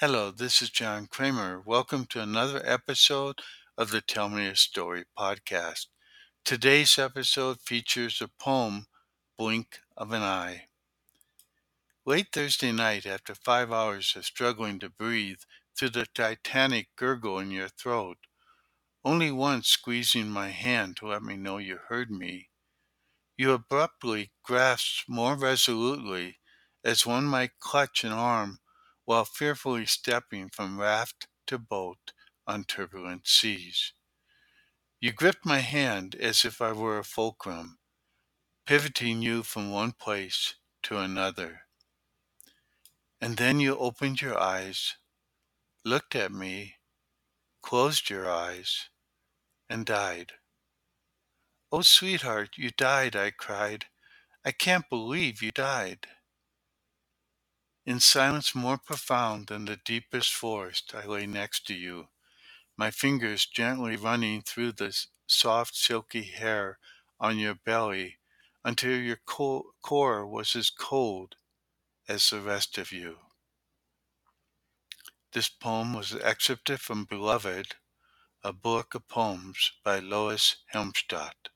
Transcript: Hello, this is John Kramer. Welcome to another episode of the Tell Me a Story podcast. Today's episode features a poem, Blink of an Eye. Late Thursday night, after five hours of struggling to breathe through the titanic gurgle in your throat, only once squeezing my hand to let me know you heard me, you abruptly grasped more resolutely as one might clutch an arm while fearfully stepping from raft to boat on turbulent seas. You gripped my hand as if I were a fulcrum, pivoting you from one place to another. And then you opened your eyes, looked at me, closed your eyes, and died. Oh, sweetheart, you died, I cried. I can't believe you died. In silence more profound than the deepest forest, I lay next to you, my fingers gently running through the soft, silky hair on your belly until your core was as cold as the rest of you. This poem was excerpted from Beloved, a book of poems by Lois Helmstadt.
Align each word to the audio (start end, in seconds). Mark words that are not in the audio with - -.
Hello, 0.00 0.30
this 0.30 0.62
is 0.62 0.70
John 0.70 1.08
Kramer. 1.08 1.60
Welcome 1.60 2.06
to 2.06 2.22
another 2.22 2.62
episode 2.64 3.40
of 3.76 3.90
the 3.90 4.00
Tell 4.00 4.30
Me 4.30 4.46
a 4.46 4.56
Story 4.56 5.04
podcast. 5.14 5.88
Today's 6.42 6.98
episode 6.98 7.60
features 7.60 8.22
a 8.22 8.28
poem, 8.42 8.86
Blink 9.36 9.80
of 9.98 10.10
an 10.12 10.22
Eye. 10.22 10.68
Late 12.06 12.28
Thursday 12.32 12.72
night, 12.72 13.04
after 13.04 13.34
five 13.34 13.70
hours 13.70 14.14
of 14.16 14.24
struggling 14.24 14.78
to 14.78 14.88
breathe 14.88 15.40
through 15.76 15.90
the 15.90 16.06
titanic 16.14 16.88
gurgle 16.96 17.38
in 17.38 17.50
your 17.50 17.68
throat, 17.68 18.16
only 19.04 19.30
once 19.30 19.68
squeezing 19.68 20.30
my 20.30 20.48
hand 20.48 20.96
to 20.96 21.08
let 21.08 21.22
me 21.22 21.36
know 21.36 21.58
you 21.58 21.78
heard 21.90 22.10
me, 22.10 22.48
you 23.36 23.52
abruptly 23.52 24.32
grasped 24.42 25.04
more 25.06 25.36
resolutely 25.36 26.38
as 26.82 27.04
one 27.04 27.26
might 27.26 27.60
clutch 27.60 28.02
an 28.02 28.12
arm 28.12 28.60
while 29.10 29.24
fearfully 29.24 29.84
stepping 29.84 30.48
from 30.48 30.78
raft 30.78 31.26
to 31.44 31.58
boat 31.58 32.12
on 32.46 32.62
turbulent 32.62 33.26
seas. 33.26 33.92
You 35.00 35.10
gripped 35.10 35.44
my 35.44 35.58
hand 35.58 36.14
as 36.14 36.44
if 36.44 36.62
I 36.62 36.70
were 36.70 36.96
a 36.96 37.02
fulcrum, 37.02 37.80
pivoting 38.64 39.20
you 39.20 39.42
from 39.42 39.72
one 39.72 39.90
place 39.90 40.54
to 40.84 40.98
another. 40.98 41.62
And 43.20 43.36
then 43.36 43.58
you 43.58 43.76
opened 43.76 44.22
your 44.22 44.38
eyes, 44.38 44.94
looked 45.84 46.14
at 46.14 46.30
me, 46.30 46.76
closed 47.62 48.10
your 48.10 48.30
eyes, 48.30 48.90
and 49.68 49.84
died. 49.84 50.34
Oh, 51.72 51.82
sweetheart, 51.82 52.50
you 52.56 52.70
died, 52.70 53.16
I 53.16 53.32
cried. 53.32 53.86
I 54.44 54.52
can't 54.52 54.88
believe 54.88 55.42
you 55.42 55.50
died. 55.50 56.06
In 57.86 58.00
silence 58.00 58.54
more 58.54 58.78
profound 58.78 59.48
than 59.48 59.64
the 59.64 59.76
deepest 59.76 60.32
forest, 60.34 60.94
I 60.94 61.06
lay 61.06 61.26
next 61.26 61.66
to 61.68 61.74
you, 61.74 62.08
my 62.76 62.90
fingers 62.90 63.46
gently 63.46 63.96
running 63.96 64.42
through 64.42 64.72
the 64.72 64.96
soft, 65.26 65.76
silky 65.76 66.24
hair 66.24 66.78
on 67.18 67.38
your 67.38 67.54
belly 67.54 68.18
until 68.64 68.98
your 68.98 69.16
core 69.26 70.26
was 70.26 70.56
as 70.56 70.70
cold 70.70 71.36
as 72.08 72.30
the 72.30 72.40
rest 72.40 72.78
of 72.78 72.92
you. 72.92 73.18
This 75.32 75.48
poem 75.48 75.94
was 75.94 76.14
excerpted 76.14 76.80
from 76.80 77.04
Beloved, 77.04 77.76
a 78.42 78.52
book 78.52 78.94
of 78.94 79.08
poems 79.08 79.72
by 79.84 80.00
Lois 80.00 80.56
Helmstadt. 80.66 81.50